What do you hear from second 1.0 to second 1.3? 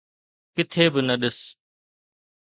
نه